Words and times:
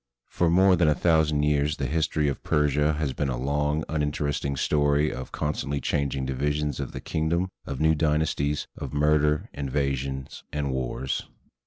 For 0.29 0.49
more 0.49 0.75
than 0.75 0.87
a 0.87 0.95
thousand 0.95 1.43
years 1.43 1.77
the 1.77 1.85
history 1.85 2.27
of 2.27 2.41
Persia 2.41 2.93
has 2.93 3.13
been 3.13 3.29
a 3.29 3.37
long, 3.37 3.83
unin 3.83 4.11
teresting 4.11 4.57
story 4.57 5.13
of 5.13 5.31
constantly 5.31 5.79
changing 5.79 6.25
divisions 6.25 6.79
of 6.79 6.91
the 6.91 7.01
king 7.01 7.29
dom, 7.29 7.51
of 7.67 7.79
new 7.79 7.93
dynasties, 7.93 8.65
of 8.75 8.93
murders, 8.95 9.47
invasions, 9.53 10.43
and 10.51 10.71
wars. 10.71 11.27